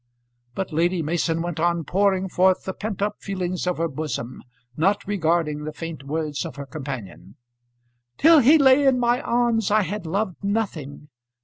But 0.55 0.73
Lady 0.73 1.03
Mason 1.03 1.43
went 1.43 1.59
on 1.59 1.83
pouring 1.83 2.27
forth 2.27 2.63
the 2.63 2.73
pent 2.73 3.03
up 3.03 3.17
feelings 3.21 3.67
of 3.67 3.77
her 3.77 3.87
bosom, 3.87 4.41
not 4.75 5.05
regarding 5.05 5.63
the 5.63 5.71
faint 5.71 6.03
words 6.05 6.43
of 6.43 6.55
her 6.55 6.65
companion. 6.65 7.35
"Till 8.17 8.39
he 8.39 8.57
lay 8.57 8.87
in 8.87 8.97
my 8.97 9.21
arms 9.21 9.69
I 9.69 9.83
had 9.83 10.07
loved 10.07 10.43
nothing. 10.43 11.09